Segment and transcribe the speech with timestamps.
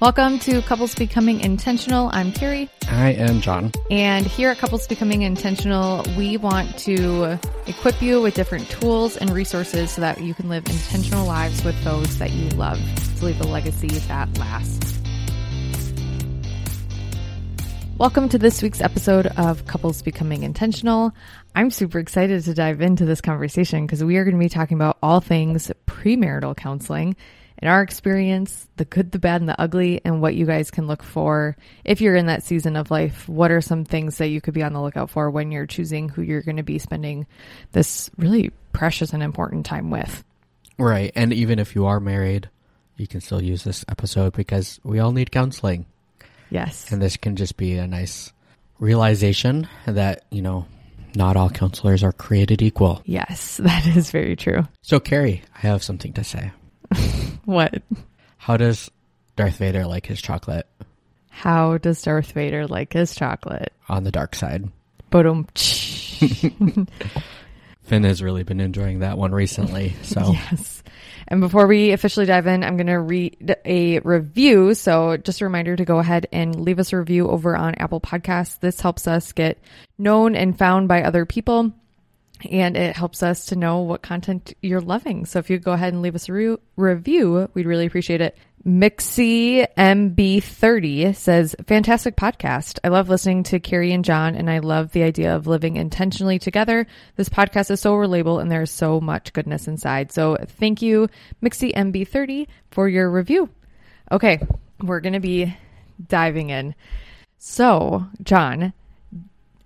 [0.00, 2.08] Welcome to Couples Becoming Intentional.
[2.12, 2.70] I'm Carrie.
[2.88, 3.72] I am Jon.
[3.90, 7.36] And here at Couples Becoming Intentional, we want to
[7.66, 11.82] equip you with different tools and resources so that you can live intentional lives with
[11.82, 12.78] those that you love
[13.18, 15.00] to leave a legacy that lasts.
[17.98, 21.10] Welcome to this week's episode of Couples Becoming Intentional.
[21.56, 24.76] I'm super excited to dive into this conversation because we are going to be talking
[24.76, 27.16] about all things premarital counseling
[27.60, 30.86] in our experience, the good, the bad, and the ugly, and what you guys can
[30.86, 33.28] look for if you're in that season of life.
[33.28, 36.08] What are some things that you could be on the lookout for when you're choosing
[36.08, 37.26] who you're going to be spending
[37.72, 40.24] this really precious and important time with?
[40.78, 41.10] Right.
[41.16, 42.48] And even if you are married,
[42.96, 45.86] you can still use this episode because we all need counseling.
[46.50, 46.90] Yes.
[46.92, 48.32] And this can just be a nice
[48.78, 50.66] realization that, you know,
[51.14, 53.02] not all counselors are created equal.
[53.04, 54.66] Yes, that is very true.
[54.82, 56.52] So, Carrie, I have something to say.
[57.48, 57.82] What?
[58.36, 58.90] How does
[59.34, 60.66] Darth Vader like his chocolate
[61.30, 63.72] How does Darth Vader like his chocolate?
[63.88, 64.68] on the dark side?
[65.08, 65.46] Boom.
[65.54, 66.88] Finn
[68.04, 69.94] has really been enjoying that one recently.
[70.02, 70.82] So, Yes.
[71.28, 74.74] And before we officially dive in, I'm going to read a review.
[74.74, 78.02] So just a reminder to go ahead and leave us a review over on Apple
[78.02, 78.60] Podcasts.
[78.60, 79.58] This helps us get
[79.96, 81.72] known and found by other people.
[82.50, 85.26] And it helps us to know what content you're loving.
[85.26, 88.36] So if you go ahead and leave us a re- review, we'd really appreciate it.
[88.64, 92.78] Mixie MB30 says, fantastic podcast.
[92.82, 96.38] I love listening to Carrie and Jon, and I love the idea of living intentionally
[96.38, 96.86] together.
[97.16, 100.12] This podcast is so relatable, and there's so much goodness inside.
[100.12, 101.08] So thank you,
[101.42, 103.48] Mixie MB30, for your review.
[104.10, 104.40] Okay,
[104.82, 105.56] we're going to be
[106.06, 106.74] diving in.
[107.38, 108.72] So, Jon,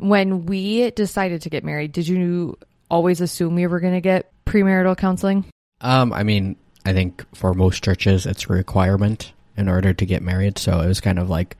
[0.09, 2.59] when we decided to get married, did you
[2.91, 5.45] always assume we were going to get premarital counseling?
[5.83, 10.23] um, I mean, I think for most churches, it's a requirement in order to get
[10.23, 10.59] married.
[10.59, 11.57] So it was kind of like,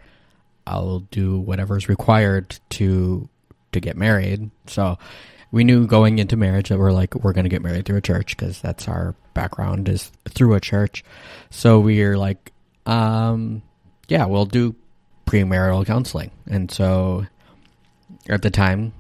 [0.67, 3.29] I'll do whatever's required to
[3.73, 4.51] to get married.
[4.67, 4.99] So
[5.51, 8.03] we knew going into marriage that we're like we're going to get married through a
[8.03, 11.05] church because that's our background is through a church.
[11.51, 12.53] So we are like,
[12.87, 13.63] um,
[14.09, 14.77] yeah, we'll do
[15.27, 16.31] premarital counseling.
[16.49, 17.27] And so
[18.29, 18.93] at the time,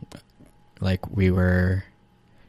[0.81, 1.85] like we were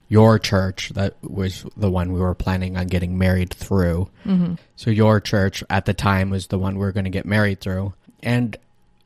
[0.09, 4.07] your church that was the one we were planning on getting married through.
[4.25, 4.56] Mm-hmm.
[4.75, 7.62] So your church at the time was the one we were going to get married
[7.62, 8.56] through, and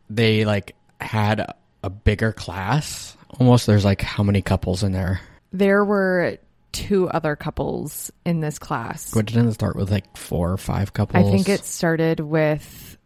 [0.09, 1.56] they like had a,
[2.03, 3.16] bigger class.
[3.39, 5.22] Almost, there's like how many couples in there?
[5.53, 6.38] There were
[6.73, 9.16] two other couples in this class.
[9.16, 11.25] What didn't it start with like four or five couples?
[11.25, 12.97] I think it started with.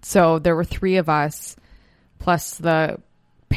[0.00, 1.56] So there were three of us,
[2.18, 2.98] plus the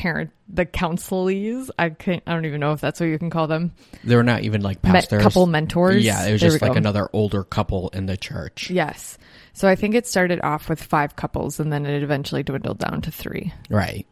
[0.06, 1.72] parent, the counselees.
[1.80, 2.22] I can't.
[2.28, 3.74] I don't even know if that's what you can call them.
[4.04, 5.24] they were not even like pastors.
[5.24, 6.06] couple mentors.
[6.06, 6.78] Yeah, it was There just like go.
[6.78, 8.70] another older couple in the church.
[8.70, 9.18] Yes.
[9.54, 13.02] So I think it started off with five couples, and then it eventually dwindled down
[13.02, 13.52] to three.
[13.70, 14.06] Right.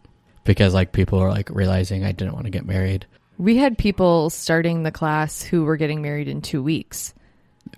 [0.45, 3.05] Because like people were like realizing I didn't want to get married.
[3.37, 7.13] We had people starting the class who were getting married in two weeks,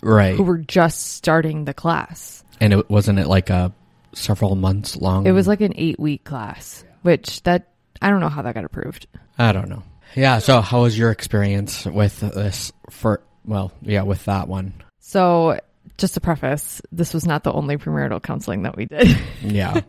[0.00, 0.34] Right.
[0.36, 2.42] who were just starting the class.
[2.60, 3.72] and it wasn't it like a
[4.14, 5.26] several months long.
[5.26, 7.68] It was like an eight week class, which that
[8.02, 9.06] I don't know how that got approved.
[9.38, 9.82] I don't know.
[10.14, 14.72] Yeah, so how was your experience with this for well, yeah, with that one.
[14.98, 15.60] So,
[15.98, 19.82] just to preface, this was not the only premarital counseling that we did Yeah.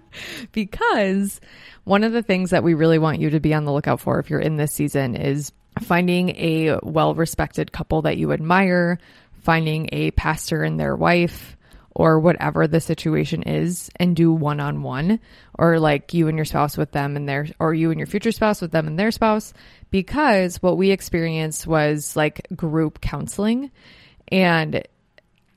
[0.51, 1.41] because
[1.84, 4.19] one of the things that we really want you to be on the lookout for
[4.19, 5.51] if you're in this season is
[5.81, 9.00] finding a well respected couple that you admire,
[9.41, 11.56] finding a pastor and their wife,
[11.97, 15.19] or whatever the situation is, and do one on one,
[15.58, 18.31] or like you and your spouse with them and their, or you and your future
[18.31, 19.52] spouse with them and their spouse.
[19.90, 23.72] Because what we experienced was like group counseling.
[24.31, 24.84] And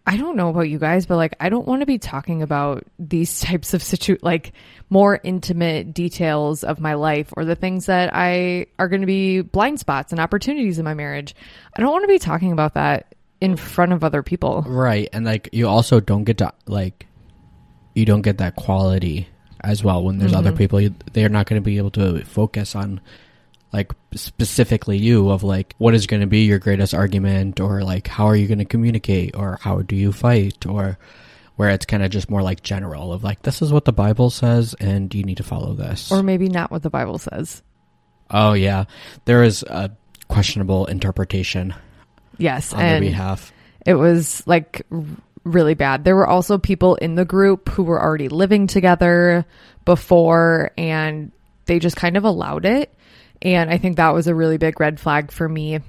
[0.07, 2.85] I don't know about you guys, but like I don't want to be talking about
[2.99, 4.55] these types of situ like
[4.89, 9.43] more intimate details of my life or the things that I are going to be
[9.43, 11.35] blind spots and opportunities in my marriage.
[11.77, 14.63] I don't want to be talking about that in front of other people.
[14.67, 15.09] right.
[15.13, 17.07] And like you also don't get to like
[17.95, 19.29] you don't get that quality
[19.63, 20.59] as well when there's other mm-hmm.
[20.59, 23.01] people you, they're not going to be able to focus on
[23.73, 28.07] like specifically you of like what is going to be your greatest argument or like
[28.07, 30.99] how are you going to communicate or how do you fight or
[31.57, 34.31] where it's kind of just more like general of like this is what the bible
[34.31, 37.63] says and you need to follow this Or maybe not what the Bible says.
[38.31, 38.85] oh yeah
[39.27, 39.91] there is a
[40.29, 41.75] questionable interpretation
[42.41, 43.53] Yes, on and their behalf
[43.87, 44.87] it was like
[45.45, 46.05] really bad.
[46.05, 49.47] There were also people in the group who were already living together
[49.85, 51.33] before and
[51.67, 52.95] they just kind of allowed it.
[53.43, 55.81] And I think that was a really big red flag for me.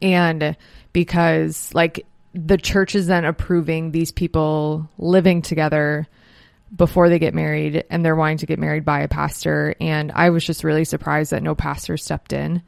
[0.00, 0.56] And
[0.92, 6.06] because like the church is then approving these people living together
[6.74, 10.30] before they get married and they're wanting to get married by a pastor and I
[10.30, 12.62] was just really surprised that no pastor stepped in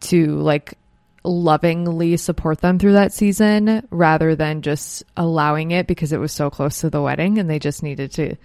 [0.00, 0.76] to like
[1.26, 6.50] lovingly support them through that season rather than just allowing it because it was so
[6.50, 8.36] close to the wedding and they just needed to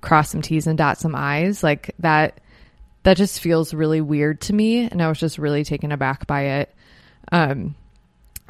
[0.00, 1.62] cross some T's and dot some I's.
[1.62, 2.40] Like that
[3.02, 6.42] that just feels really weird to me and I was just really taken aback by
[6.42, 6.74] it.
[7.30, 7.74] Um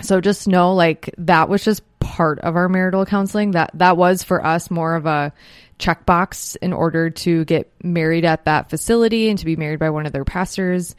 [0.02, 3.52] so just know like that was just part of our marital counseling.
[3.52, 5.32] That that was for us more of a
[5.80, 10.06] checkbox in order to get married at that facility and to be married by one
[10.06, 10.94] of their pastors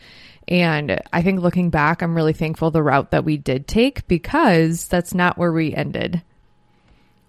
[0.48, 4.88] and i think looking back i'm really thankful the route that we did take because
[4.88, 6.22] that's not where we ended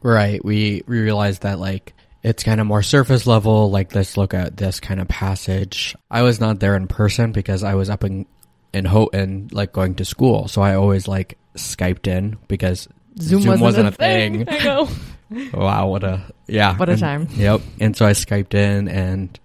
[0.03, 0.45] Right.
[0.45, 3.71] We we realized that like it's kind of more surface level.
[3.71, 5.95] Like let's look at this kind of passage.
[6.11, 8.27] I was not there in person because I was up in
[8.73, 10.49] in Houghton, like going to school.
[10.49, 12.89] So I always like Skyped in because
[13.21, 14.49] Zoom, wasn't, a thing.
[14.49, 14.89] i know
[15.55, 17.29] wow, what a yeah, What a And- time.
[17.35, 17.61] Yep.
[17.81, 19.39] And so I Skyped in and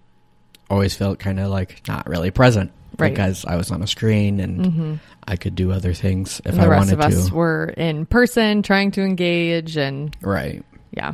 [0.69, 3.12] always felt kind of like not really present Right.
[3.13, 6.63] because I was on a screen and I could do other things if and the
[6.63, 7.34] I rest wanted of us to.
[7.36, 10.63] were in person trying to engage and Right.
[10.92, 11.13] yeah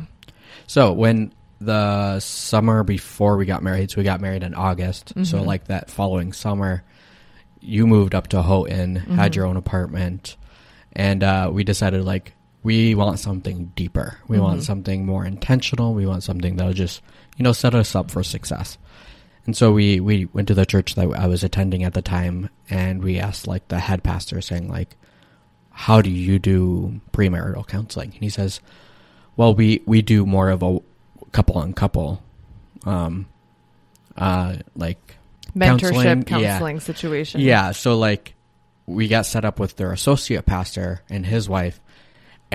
[0.66, 5.10] So when the summer before we got married, so we got married in August.
[5.22, 5.46] So Mm-hmm.
[5.46, 6.82] like that following summer,
[7.60, 9.14] you moved up to Houghton, Mm-hmm.
[9.14, 10.36] had your own apartment,
[10.92, 12.32] and uh, we decided like
[12.64, 14.18] we want something deeper.
[14.26, 14.64] We want Mm-hmm.
[14.64, 15.94] something more intentional.
[15.94, 17.00] We want something that'll just
[17.36, 18.76] you know set us up for success.
[19.46, 22.48] And so we we went to the church that I was attending at the time,
[22.68, 24.96] and we asked like the head pastor, saying like,
[25.70, 28.60] "How do you do premarital counseling?" And he says,
[29.36, 30.80] "Well, we we do more of a
[31.32, 32.22] couple on couple,
[32.86, 33.26] um,
[34.16, 35.16] uh, like
[35.54, 36.48] mentorship Counseling, yeah.
[36.52, 37.72] counseling situation yeah.
[37.72, 38.34] So like
[38.86, 41.80] we got set up with their associate pastor and his wife,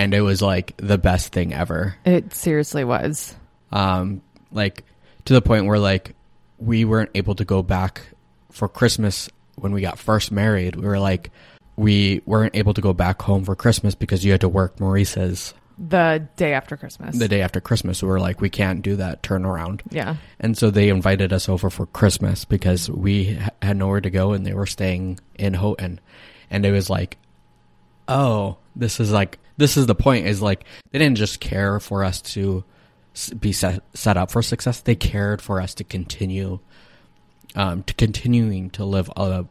[0.00, 1.94] and it was like the best thing ever.
[2.04, 3.34] it seriously was
[3.72, 4.84] Um, like
[5.26, 6.14] to the point where like
[6.58, 8.02] we weren't able to go back
[8.50, 10.76] for Christmas when we got first married.
[10.76, 11.30] We were like
[11.76, 15.54] we weren't able to go back home for Christmas because you had to work Maurice's
[15.82, 18.02] the day after christmas the day after Christmas.
[18.02, 19.80] We were like we can't do that turnaround.
[19.90, 24.10] yeah And so they invited us over for Christmas because we ha- had nowhere to
[24.10, 25.98] go and they were staying in Houghton.
[26.50, 27.16] And it was like,
[28.08, 32.02] oh, this is like, this is the point is like, they didn't just care for
[32.02, 32.64] us to
[33.38, 34.80] be set, set up for success.
[34.80, 36.58] They cared for us to continue,
[37.54, 39.46] um, to continuing to live a,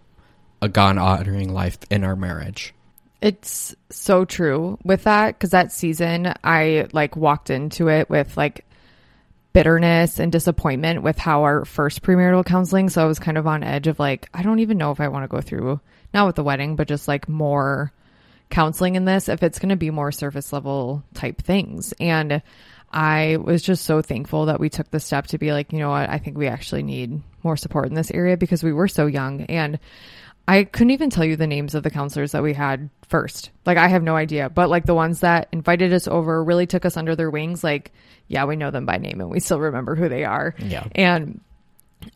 [0.62, 2.74] a God honoring life in our marriage.
[3.22, 8.66] It's so true with that because that season I like walked into it with like
[9.52, 12.90] bitterness and disappointment with how our first premarital counseling.
[12.90, 15.10] So I was kind of on edge of like, I don't even know if I
[15.10, 15.82] want to go through,
[16.14, 17.92] not with the wedding, but just like more
[18.50, 21.94] counseling in this, if it's going to be more surface level type things.
[22.00, 22.42] And
[22.92, 25.92] I was just so thankful that we took the step to be like, you know
[25.92, 29.06] what, I think we actually need more support in this area because we were so
[29.06, 29.44] young.
[29.44, 29.80] And
[30.48, 33.52] I couldn't even tell you the names of the counselors that we had first.
[33.68, 34.50] Like, I have no idea.
[34.50, 37.92] But like the ones that invited us over, really took us under their wings, like,
[38.28, 40.56] yeah, we know them by name and we still remember who they are.
[40.58, 40.88] Yeah.
[40.96, 41.42] And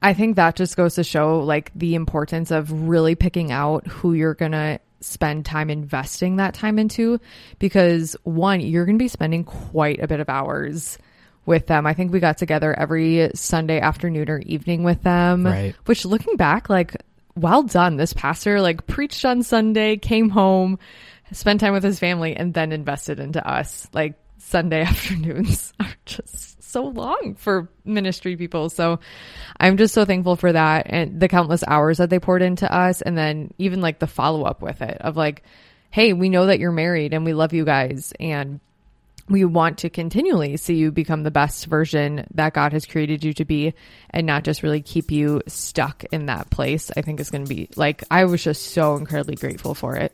[0.02, 4.14] I think that just goes to show like the importance of really picking out who
[4.14, 7.20] you're going to spend time investing that time into
[7.60, 10.98] because one, you're going to be spending quite a bit of hours
[11.46, 11.86] with them.
[11.86, 15.76] I think we got together every Sunday afternoon or evening with them, Right.
[15.86, 16.96] which looking back, like,
[17.36, 17.98] well done.
[17.98, 20.80] This pastor like preached on Sunday, came home,
[21.32, 23.90] spent time with his family, and then invested into us.
[23.92, 28.70] Like Sunday afternoons are just so long for ministry people.
[28.70, 29.00] So
[29.58, 33.02] I'm just so thankful for that and the countless hours that they poured into us.
[33.02, 35.44] And then even like the follow up with it of like,
[35.90, 38.12] hey, we know that you're married and we love you guys.
[38.20, 38.60] And
[39.30, 43.34] we want to continually see you become the best version that God has created you
[43.36, 43.74] to be
[44.10, 46.92] and not just really keep you stuck in that place.
[46.98, 50.14] I think is going to be like, I was just so incredibly grateful for it.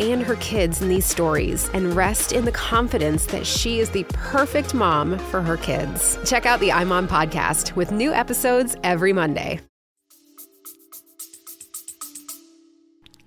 [0.00, 4.04] and her kids in these stories and rest in the confidence that she is the
[4.10, 6.18] perfect mom for her kids.
[6.24, 9.60] Check out the iMom podcast with new episodes every Monday.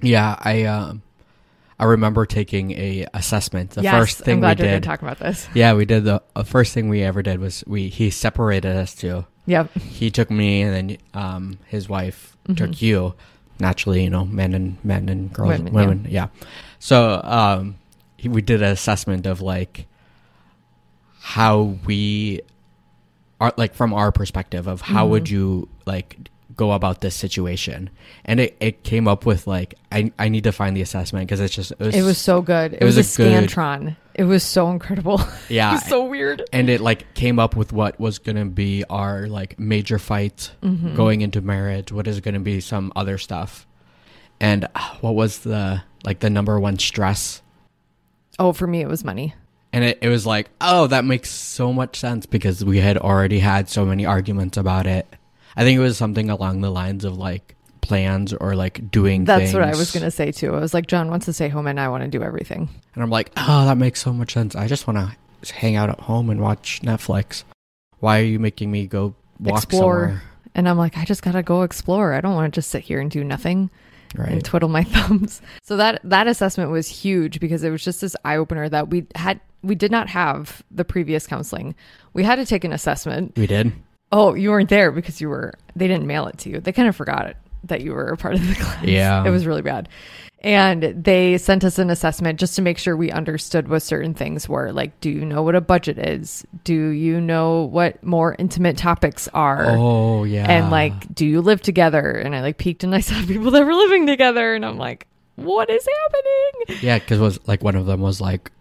[0.02, 1.04] Yeah, I um,
[1.80, 3.72] I remember taking a assessment.
[3.72, 4.84] The yes, first thing I'm glad we you're did.
[4.84, 5.48] talk about this.
[5.54, 8.96] yeah, we did the uh, first thing we ever did was we he separated us
[8.96, 9.26] two.
[9.46, 9.74] Yep.
[9.78, 12.58] He took me, and then um, his wife Mhm.
[12.58, 13.14] took you.
[13.62, 16.28] Naturally, you know, men and men and girls, Women, women, yeah.
[16.80, 17.76] So um,
[18.26, 19.86] we did an assessment of like
[21.20, 22.42] how we
[23.40, 25.32] are, like from our perspective of how would Mhm.
[25.32, 26.18] you like
[26.56, 27.90] go about this situation,
[28.26, 31.40] and it, it came up with like I I need to find the assessment because
[31.40, 32.74] it's just it was, It was so good.
[32.74, 33.96] It, it was, was a a good- Scantron.
[34.16, 35.22] It was so incredible.
[35.50, 36.44] yeah it was so weird.
[36.54, 40.96] and it like came up with what was gonna be our like major fight Mhm.
[40.96, 43.66] going into marriage what is going to be some other stuff
[44.40, 47.42] and uh, what was the like the number one stress
[48.40, 49.36] Oh, for me, it was money.
[49.74, 53.40] and it, it was like oh that makes so much sense because we had already
[53.40, 55.08] had so many arguments about it
[55.56, 57.56] i think it was something along the lines of like
[57.92, 60.56] plans or like doing That's what I was going to say too.
[60.56, 62.70] I was like, Jon wants to stay home and I want to do everything.
[62.96, 65.90] and i'm like oh that makes so much sense i just want to hang out
[65.90, 67.44] at home and watch netflix
[68.00, 69.82] why are you making me go walk Explore.
[70.06, 70.22] somewhere
[70.56, 72.14] And I'm like, I just got to go explore.
[72.14, 73.70] I don't want to just sit here and do nothing.
[74.16, 75.42] and right twiddle my thumbs.
[75.64, 79.06] So that that assessment was huge because it was just this eye opener that we
[79.16, 81.74] had we did not have the previous counseling.
[82.14, 83.34] We had to take an assessment.
[83.38, 83.72] we did
[84.12, 86.60] Oh, you weren't there because you were they didn't mail it to you.
[86.60, 88.84] They kind of forgot it that you were a part of the class.
[88.84, 89.26] Yeah.
[89.26, 89.88] It was really bad.
[90.44, 94.50] And they sent us an assessment just to make sure we understood what certain things
[94.50, 94.72] were.
[94.72, 96.44] Like, do you know what a budget is?
[96.64, 99.68] Do you know what more intimate topics are?
[99.70, 100.50] Oh yeah.
[100.50, 103.64] and like do you live together and i like peeked and i saw people that
[103.64, 107.86] were living together and i'm like what is happening yeah, because was like one of
[107.86, 108.52] them was like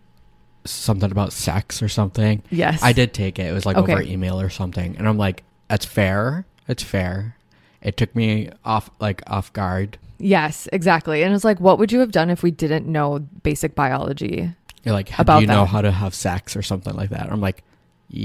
[0.65, 2.43] something about sex or something.
[2.51, 3.47] yes I did take it.
[3.47, 3.93] It was like Okay.
[3.93, 6.45] over email or something, and I'm like, that's fair.
[6.69, 7.37] It's fair.
[7.83, 9.99] It took me off like off guard.
[10.19, 13.75] yes exactly and it's like what would you have done if we didn't know basic
[13.75, 14.53] biology
[14.85, 15.67] You're like, About do you know that.
[15.67, 17.33] how to have sex or something like that?
[17.33, 17.63] I'm like,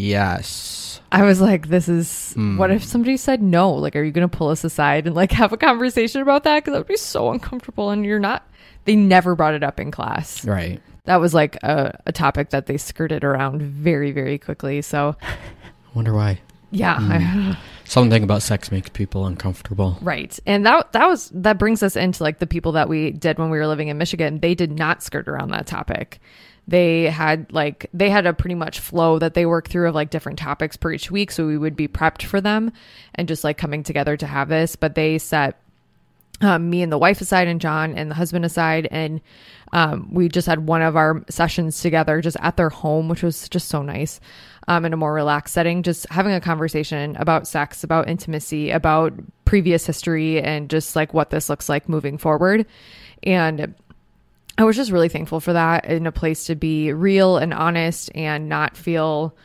[0.09, 0.99] yes.
[1.11, 2.57] i was like this is Hmm.
[2.57, 5.53] what if somebody said no like are you gonna pull us aside and like have
[5.53, 8.45] a conversation about that because that would be so uncomfortable and you're not
[8.85, 10.81] they never brought it up in class Right.
[11.05, 15.35] that was like a, a topic that they skirted around very very quickly so I
[15.93, 16.41] wonder why.
[16.71, 19.97] yeah I- Something about sex makes people uncomfortable.
[20.01, 20.37] Right.
[20.45, 23.49] And that that was that brings us into like the people that we did when
[23.49, 24.39] we were living in Michigan.
[24.39, 26.19] They did not skirt around that topic.
[26.67, 30.09] They had like they had a pretty much flow that they worked through of like
[30.09, 32.73] different topics per each week so we would be prepped for them
[33.13, 35.59] and just like coming together to have this, but they set
[36.41, 39.21] um, me and the wife aside and Jon and the husband aside and
[39.73, 43.47] um, we just had one of our sessions together just at their home which was
[43.49, 44.19] just so nice
[44.67, 49.13] um, in a more relaxed setting just having a conversation about sex about intimacy about
[49.45, 52.65] previous history and just like what this looks like moving forward
[53.23, 53.75] and
[54.57, 58.09] I was just really thankful for that in a place to be real and honest
[58.15, 59.35] and not feel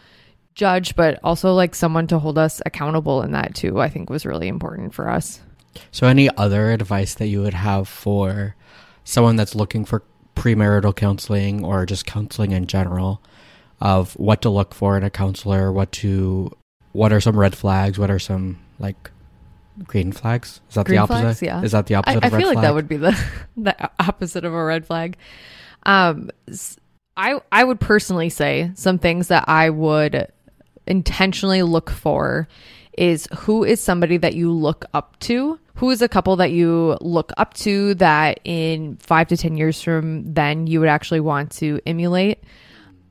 [0.55, 4.27] judged, but also like someone to hold us accountable in that too, I think was
[4.27, 5.41] really important for us.
[5.91, 8.55] So, any other advice that you would have for
[9.05, 10.03] someone that's looking for
[10.37, 13.21] premarital counseling or just counseling in general
[13.81, 16.55] of what to look for in a counselor, what to,
[16.93, 19.11] what are some red flags, what are some like
[19.85, 20.61] green flags?
[20.69, 21.21] Is that Green the opposite?
[21.21, 21.63] flags, yeah.
[21.63, 22.65] Is that the I, opposite I of red feel like flag?
[22.65, 23.25] that would be the
[23.57, 25.17] the opposite of a red flag.
[25.85, 26.31] Um,
[27.17, 30.31] I I would personally say some things that I would
[30.87, 32.49] intentionally look for
[32.99, 36.99] is who is somebody that you look up to who is a couple that you
[37.01, 41.51] look up to that in five to ten years from then you would actually want
[41.53, 42.43] to emulate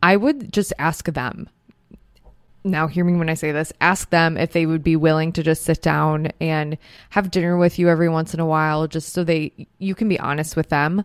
[0.01, 1.49] i would just ask them
[2.63, 3.71] now hear me when I say this.
[3.79, 6.77] Ask them if they would be willing to just sit down and
[7.11, 10.19] have dinner with you every once in a while, just so they you can be
[10.19, 11.03] honest with them.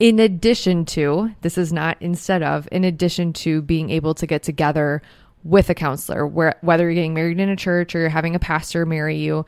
[0.00, 4.42] In addition to, this is not instead of, in addition to being able to get
[4.42, 5.02] together
[5.44, 8.40] with a counselor, where whether you're getting married in a church or you're having a
[8.40, 9.44] pastor marry you,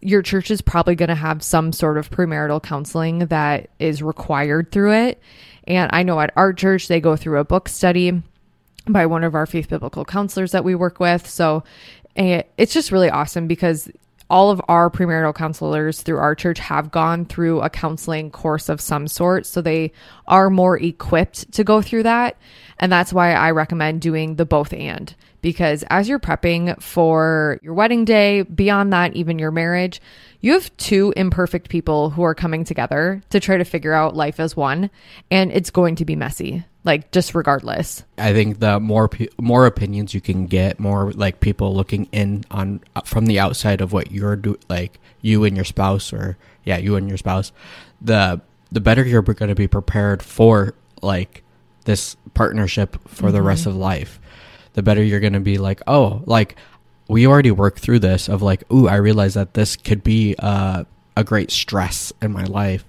[0.00, 4.70] your church is probably going to have some sort of premarital counseling that is required
[4.70, 5.20] through it.
[5.66, 8.22] And I know at our church they go through a book study
[8.86, 11.28] by one of our faith biblical counselors that we work with.
[11.28, 11.62] So
[12.16, 13.90] eh, it's just really awesome because
[14.28, 18.80] all of our premarital counselors through our church have gone through a counseling course of
[18.80, 19.44] some sort.
[19.44, 19.92] So they
[20.26, 22.38] are more equipped to go through that.
[22.78, 27.74] And that's why I recommend doing the both and because as you're prepping for your
[27.74, 30.00] wedding day, beyond that, even your marriage,
[30.40, 34.40] you have two imperfect people who are coming together to try to figure out life
[34.40, 34.88] as one.
[35.30, 38.04] And it's going to be messy, like just regardless.
[38.16, 42.80] I think the more more opinions you can get, more like people looking in on
[42.96, 46.78] uh, from the outside of what you're do like you and your spouse or yeah,
[46.78, 47.52] you and your spouse,
[48.00, 51.42] the the better you're going to be prepared for like
[51.84, 54.20] this partnership for the rest of life.
[54.74, 56.56] The better you're going to be like, oh, like
[57.08, 60.84] we already worked through this of like, ooh, I realize that this could be uh,
[61.16, 62.84] a great stress in my life,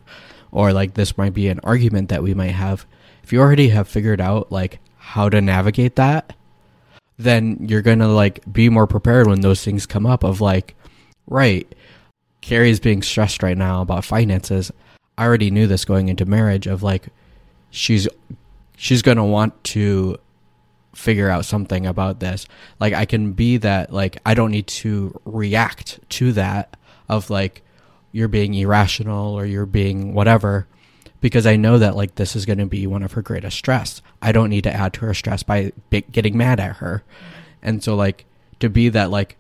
[0.51, 2.85] or like this might be an argument that we might have.
[3.23, 6.33] If you already have figured out like how to navigate that,
[7.17, 10.23] then you're gonna like be more prepared when those things come up.
[10.23, 10.75] Of like,
[11.27, 11.67] right,
[12.41, 14.71] Carrie's being stressed right now about finances.
[15.17, 16.67] I already knew this going into marriage.
[16.67, 17.07] Of like,
[17.71, 18.07] she's
[18.77, 20.17] she's gonna want to
[20.93, 22.45] figure out something about this.
[22.79, 26.77] Like I can be that like I don't need to react to that
[27.09, 27.63] of like
[28.11, 30.67] you're being irrational or you're being whatever
[31.19, 34.01] because I know that like this is going to be one of her greatest stress.
[34.21, 35.71] I don't need to add to her stress by
[36.11, 37.03] getting mad at her.
[37.61, 38.25] And so like
[38.59, 39.37] to be that like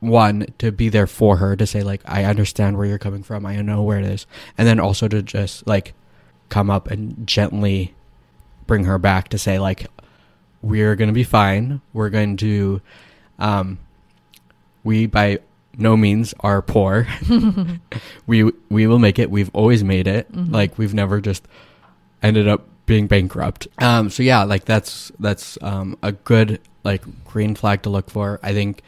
[0.00, 3.46] one to be there for her to say like I understand where you're coming from.
[3.46, 4.26] I know where it is.
[4.58, 5.94] And then also to just like
[6.48, 7.94] come up and gently
[8.66, 9.86] bring her back to say like
[10.62, 11.80] we're going to be fine.
[11.92, 12.80] We're going to
[13.38, 13.78] um
[14.84, 15.40] we by
[15.76, 17.06] no means are poor.
[18.26, 19.30] we we will make it.
[19.30, 20.28] We've always made it.
[20.34, 21.46] Like we've never just
[22.22, 23.68] ended up being bankrupt.
[23.78, 28.38] Um so yeah, like that's that's um a good like green flag to look for.
[28.42, 28.82] I think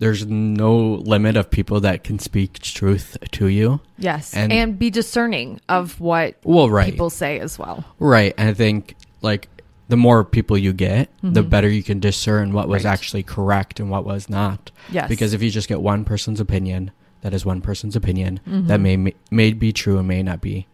[0.00, 3.80] there's no limit of people that can speak truth to you.
[3.98, 4.32] Yes.
[4.32, 6.92] And- And, be discerning of what Well, right.
[6.92, 7.84] people say as well.
[7.98, 8.32] Right.
[8.38, 9.48] And I think like
[9.88, 12.88] the more people you get, the better you can discern what was Mm-hmm.
[12.88, 12.92] Right.
[12.92, 14.70] actually correct and what was not.
[14.90, 15.08] Yes.
[15.08, 16.90] Because if you just get one person's opinion,
[17.22, 18.66] that is one person's opinion Mm-hmm.
[18.68, 20.66] that may may be true and may not be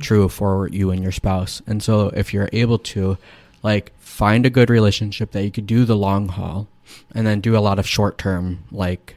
[0.00, 1.60] true for you and your spouse.
[1.66, 3.18] And so if you're able to
[3.62, 6.68] like find a good relationship that you could do the long haul
[7.14, 9.16] and then do a lot of short term like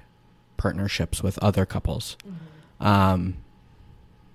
[0.58, 2.18] partnerships with other couples.
[2.80, 3.38] Um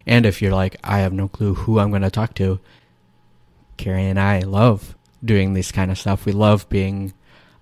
[0.07, 2.61] and if you're like I have no clue who I'm going to talk to,
[3.77, 4.95] Carrie and I love
[5.25, 6.27] doing this kind of stuff.
[6.27, 7.13] We love being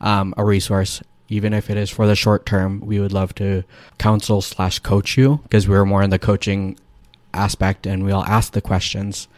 [0.00, 2.80] um, a resource, even if it is for the short term.
[2.80, 3.64] We would love to
[3.98, 6.78] counsel slash coach you because we're more in the coaching
[7.34, 9.28] aspect, and we'll ask the questions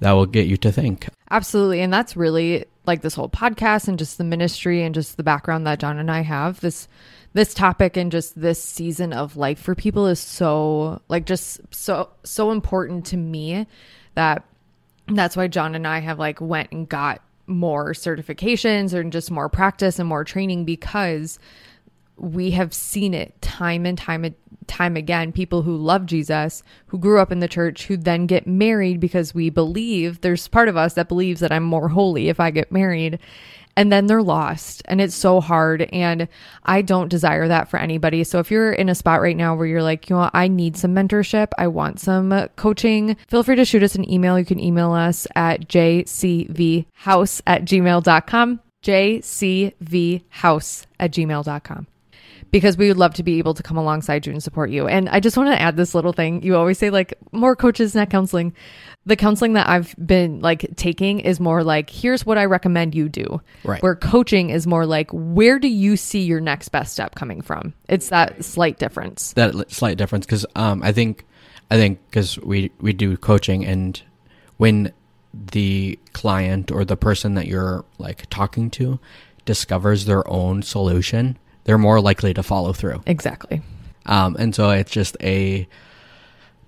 [0.00, 1.08] that will get you to think.
[1.30, 1.80] Absolutely.
[1.80, 5.66] And that's really like this whole podcast and just the ministry and just the background
[5.66, 6.60] that Jon and I have.
[6.60, 6.88] This
[7.32, 12.10] this topic and just this season of life for people is so like just so
[12.24, 13.66] so important to me
[14.14, 14.44] that
[15.06, 19.48] that's why Jon and I have like went and got more certifications and just more
[19.48, 21.38] practice and more training because
[22.16, 24.34] we have seen it time and time and
[24.66, 25.32] time again.
[25.32, 29.34] People who love Jesus who grew up in the church who then get married because
[29.34, 32.70] we believe there's part of us that believes that I'm more holy if I get
[32.70, 33.18] married
[33.76, 36.28] and then they're lost and it's so hard and
[36.64, 38.24] I don't desire that for anybody.
[38.24, 40.76] So if you're in a spot right now where you're like you know I need
[40.76, 44.38] some mentorship I want some coaching feel free to shoot us an email.
[44.38, 51.86] You can email us at jcvhouse at gmail.com jcvhouse at gmail.com
[52.50, 54.88] because we would love to be able to come alongside you and support you.
[54.88, 56.42] And I just want to add this little thing.
[56.42, 58.54] You always say like more coaches, not counseling.
[59.06, 63.08] The counseling that I've been like taking is more like, here's what I recommend you
[63.08, 63.40] do.
[63.64, 63.82] Right.
[63.82, 67.72] Where coaching is more like, where do you see your next best step coming from?
[67.88, 69.32] It's that slight difference.
[69.34, 71.26] That slight difference because um, I think
[71.70, 74.00] I think because we we do coaching and
[74.56, 74.92] when
[75.32, 78.98] the client or the person that you're like talking to
[79.44, 83.02] discovers their own solution, they're more likely to follow through.
[83.06, 83.62] Exactly.
[84.06, 85.68] Um, and so it's just a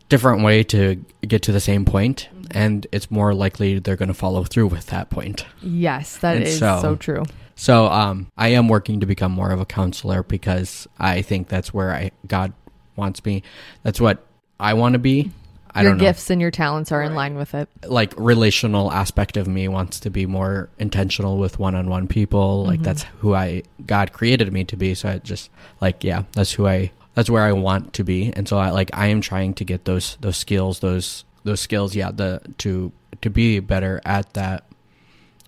[0.08, 4.14] different way to get to the same point, and it's more likely they're going to
[4.14, 5.46] follow through with that point.
[5.62, 7.24] Yes, that And is so- so true.
[7.54, 11.72] So um, I am working to become more of a counselor because I think that's
[11.72, 12.52] where I God
[12.96, 13.42] wants me.
[13.82, 14.24] That's what
[14.58, 15.30] I want to be.
[15.74, 16.04] I your don't know.
[16.04, 17.68] gifts and your talents are in line with it.
[17.84, 22.64] Like relational aspect of me wants to be more intentional with one-on-one people.
[22.64, 22.84] Like mm-hmm.
[22.84, 24.94] that's who I God created me to be.
[24.94, 28.32] So I just like yeah, that's who I that's where I want to be.
[28.34, 31.94] And so I like I am trying to get those those skills, those those skills,
[31.94, 34.64] yeah, the to to be better at that.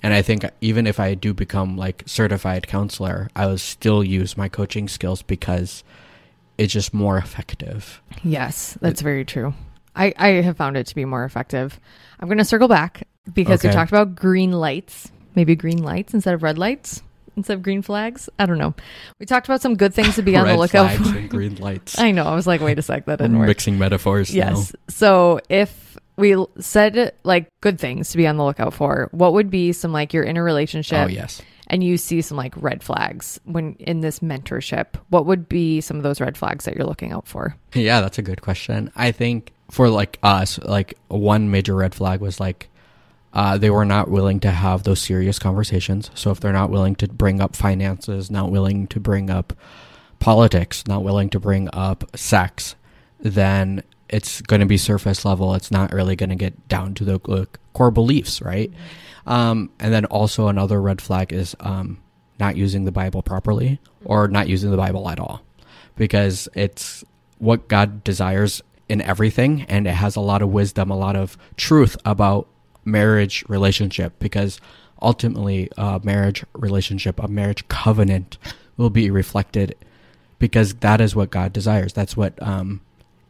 [0.03, 4.37] And I think even if I do become like certified counselor, I will still use
[4.37, 5.83] my coaching skills because
[6.59, 8.03] it's just more effective.
[8.23, 9.55] Yes, that's very true.
[9.97, 11.79] I, I have found it to be more effective.
[12.21, 16.35] I'm going to circle back because we talked about green lights, maybe green lights instead
[16.35, 17.03] of red lights,
[17.37, 18.29] instead of green flags.
[18.39, 18.75] I don't know.
[19.21, 21.17] We talked about some good things to be on the lookout for.
[21.17, 21.99] and green lights.
[21.99, 22.25] I know.
[22.25, 23.47] I was like, wait a sec, that didn't work.
[23.49, 24.35] Mixing metaphors.
[24.35, 24.75] Yes.
[24.89, 29.51] So if we said like good things to be on the lookout for, what would
[29.51, 31.43] be some like you're in a relationship Oh yes.
[31.67, 34.95] and you see some like red flags when in this mentorship?
[35.09, 37.57] What would be some of those red flags that you're looking out for?
[37.73, 38.93] Yeah, that's a good question.
[38.95, 42.69] I think for like us, like one major red flag was like
[43.33, 46.13] uh, they were not willing to have those serious conversations.
[46.15, 49.53] So if they're not willing to bring up finances, not willing to bring up
[50.21, 52.77] politics, not willing to bring up sex,
[53.19, 55.57] then it's going to be surface level.
[55.57, 58.73] It's not really going to get down to the core beliefs, right?
[59.27, 61.99] Um, and then also another red flag is um,
[62.39, 65.43] not using the Bible properly or not using the Bible at all,
[65.97, 67.03] because it's
[67.39, 71.37] what God desires in everything, and it has a lot of wisdom, a lot of
[71.57, 72.49] truth about
[72.85, 74.61] marriage relationship, because
[75.01, 78.39] ultimately, a marriage relationship, a marriage covenant,
[78.77, 79.75] will be reflected,
[80.39, 81.93] because that is what God desires.
[81.93, 82.81] That's what um,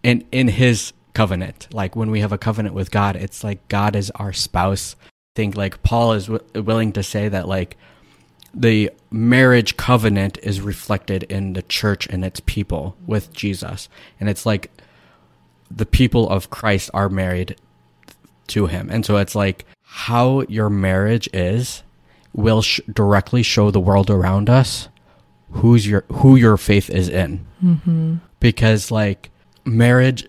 [0.02, 3.96] in in His covenant, like when we have a covenant with God, it's like God
[3.96, 4.96] is our spouse.
[5.02, 7.76] I think like Paul is w- willing to say that like
[8.52, 13.88] the marriage covenant is reflected in the church and its people with Jesus.
[14.20, 14.70] And it's like
[15.74, 17.56] the people of Christ are married
[18.48, 18.90] to him.
[18.90, 21.82] And so it's like how your marriage is
[22.32, 24.88] will sh- directly show the world around us
[25.54, 27.46] who's your who your faith is in.
[27.62, 28.16] Mm-hmm.
[28.40, 29.30] Because like
[29.64, 30.26] marriage,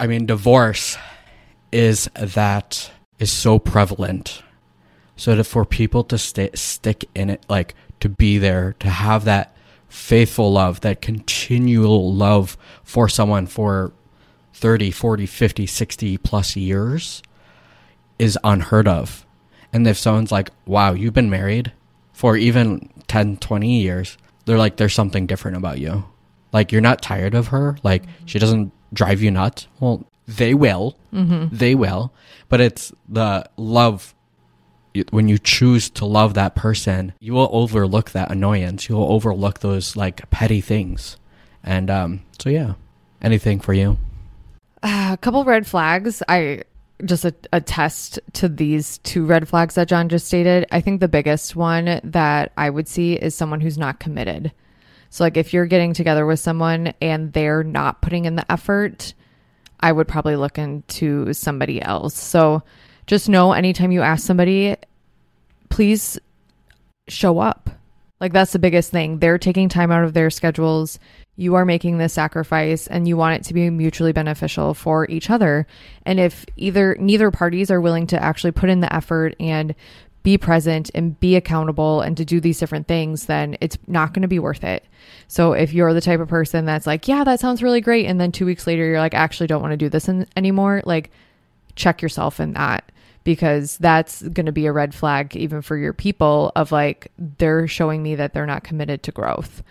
[0.00, 0.96] I mean divorce
[1.70, 4.42] is that is so prevalent
[5.16, 9.24] so that for people to stay, stick in it, like to be there, to have
[9.24, 9.54] that
[9.88, 13.92] faithful love, that continual love for someone for
[14.54, 17.22] 30, 40, 50, 60 plus years
[18.18, 19.26] is unheard of.
[19.72, 21.72] And if someone's like, wow, you've been married
[22.12, 26.04] for even 10, 20 years, they're like, there's something different about you.
[26.52, 27.78] Like, you're not tired of her.
[27.82, 29.66] Like, she doesn't drive you nuts.
[29.80, 30.96] Well, they will.
[31.12, 31.56] Mm-hmm.
[31.56, 32.12] They will.
[32.48, 34.14] But it's the love
[35.10, 38.88] when you choose to love that person, you will overlook that annoyance.
[38.88, 41.16] You will overlook those like petty things.
[41.64, 42.74] And um, so, yeah,
[43.22, 43.96] anything for you?
[44.82, 46.22] Uh, a couple red flags.
[46.28, 46.62] I
[47.04, 50.66] just a, attest to these two red flags that Jon just stated.
[50.72, 54.52] I think the biggest one that I would see is someone who's not committed.
[55.10, 59.14] So, like, if you're getting together with someone and they're not putting in the effort,
[59.80, 62.14] I would probably look into somebody else.
[62.14, 62.62] So,
[63.06, 64.76] just know anytime you ask somebody,
[65.68, 66.18] please
[67.08, 67.70] show up.
[68.20, 69.18] Like that's the biggest thing.
[69.18, 71.00] They're taking time out of their schedules.
[71.36, 75.30] You are making this sacrifice and you want it to be mutually beneficial for each
[75.30, 75.66] other.
[76.04, 79.74] And if either neither parties are willing to actually put in the effort and
[80.22, 84.22] be present and be accountable and to do these different things, then it's not going
[84.22, 84.84] to be worth it.
[85.26, 88.06] So if you're the type of person that's like, yeah, that sounds really great.
[88.06, 90.82] And then two weeks later, you're like, actually don't want to do this in- anymore,
[90.84, 91.10] like
[91.74, 92.92] check yourself in that
[93.24, 97.66] because that's going to be a red flag even for your people of like they're
[97.66, 99.62] showing me that they're not committed to growth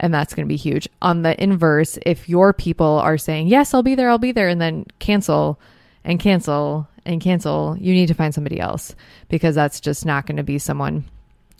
[0.00, 0.88] and that's going to be huge.
[1.00, 4.48] On the inverse if your people are saying yes i'll be there i'll be there
[4.48, 5.60] and then cancel
[6.04, 8.94] and cancel and cancel you need to find somebody else
[9.28, 11.04] because that's just not going to be someone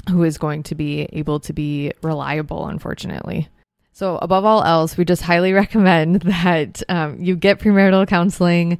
[0.08, 3.48] who is going to be able to be reliable unfortunately.
[3.92, 8.78] So, above all else, we just highly recommend that um, you get premarital counseling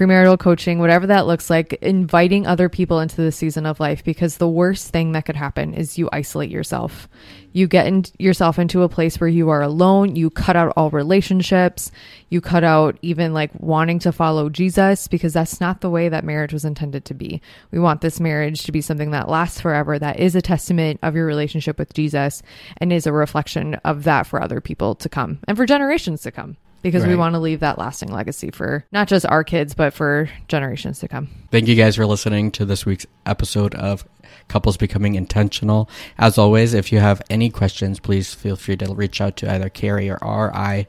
[0.00, 4.38] premarital coaching, whatever that looks like, inviting other people into the season of life because
[4.38, 7.06] the worst thing that could happen is you isolate yourself.
[7.52, 10.88] You get in, yourself into a place where you are alone, you cut out all
[10.88, 11.90] relationships,
[12.30, 16.24] you cut out even like wanting to follow Jesus because that's not the way that
[16.24, 17.42] marriage was intended to be.
[17.70, 21.14] We want this marriage to be something that lasts forever, that is a testament of
[21.14, 22.42] your relationship with Jesus
[22.78, 26.30] and is a reflection of that for other people to come and for generations to
[26.30, 27.10] come because right.
[27.10, 30.98] we want to leave that lasting legacy for not just our kids, but for generations
[31.00, 31.28] to come.
[31.50, 34.04] Thank you guys for listening to this week's episode of
[34.48, 35.88] Couples Becoming Intentional.
[36.18, 39.68] As always, if you have any questions, please feel free to reach out to either
[39.68, 40.86] Carrie or RI.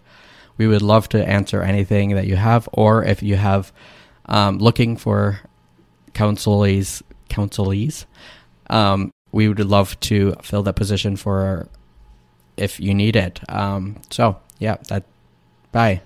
[0.57, 3.71] We would love to answer anything that you have, or if you have
[4.25, 5.39] um, looking for
[6.13, 8.05] counselees, counselees,
[8.69, 11.67] um, we would love to fill that position for
[12.57, 13.39] if you need it.
[13.49, 15.05] Um, so yeah, that
[15.71, 16.01] Bye.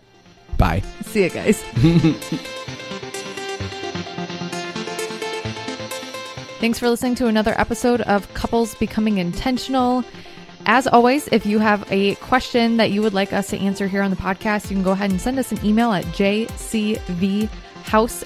[0.57, 0.81] Bye.
[1.03, 1.63] See you guys.
[6.59, 10.03] Thanks for listening to another episode of Couples Becoming Intentional.
[10.65, 14.01] As always, if you have a question that you would like us to answer here
[14.01, 17.49] on the podcast, you can go ahead and send us an email at jcvhouse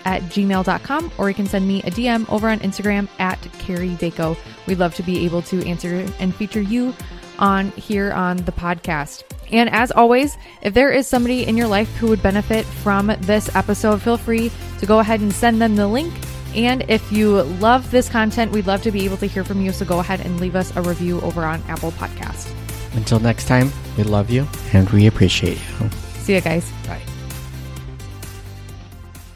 [0.06, 4.38] at gmail.com or you can send me a DM over on Instagram at Carrie Vaco.
[4.68, 6.94] We'd love to be able to answer and feature you
[7.40, 9.24] on here on the podcast.
[9.52, 13.54] And as always, if there is somebody in your life who would benefit from this
[13.56, 16.14] episode, feel free to go ahead and send them the link.
[16.56, 19.72] And if you love this content, we'd love to be able to hear from you.
[19.72, 22.52] So go ahead and leave us a review over on Apple Podcast.
[22.96, 25.90] Until next time, we love you and we appreciate you.
[26.20, 26.70] See you guys.
[26.88, 27.02] Bye.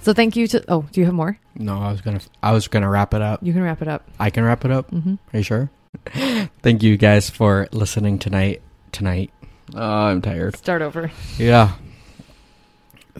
[0.02, 0.64] So thank you to.
[0.68, 1.40] Oh, do you have more?
[1.56, 3.40] No, I was gonna I was gonna wrap it up.
[3.42, 4.10] You can wrap it up.
[4.20, 4.92] I can wrap it up.
[4.92, 5.16] Mm-hmm.
[5.34, 5.72] Are you sure?
[6.62, 8.62] Thank you guys for listening tonight.
[8.92, 9.32] Tonight.
[9.76, 10.56] Oh, I'm tired.
[10.58, 11.12] Start over.
[11.38, 11.74] Yeah.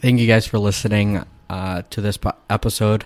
[0.00, 3.04] Thank you guys for listening uh, to this po- episode.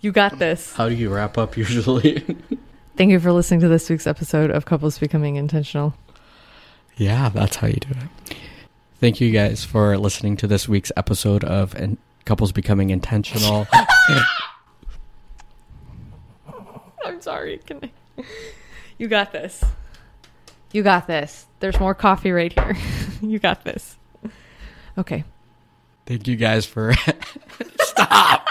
[0.00, 0.74] You got this.
[0.74, 2.20] How do you wrap up usually?
[2.96, 5.94] Thank you for listening to this week's episode of Couples Becoming Intentional.
[6.96, 8.36] yeah, that's how you do it.
[9.00, 13.66] Thank you guys for listening to this week's episode of in- Couples Becoming Intentional.
[17.04, 17.58] I'm sorry.
[17.66, 17.90] Can I?
[18.98, 19.62] You got this.
[20.76, 21.46] You got this.
[21.60, 22.76] There's more coffee right here.
[23.22, 23.96] you got this.
[24.98, 25.24] Okay.
[26.04, 26.92] Thank you guys for.
[27.80, 28.46] Stop!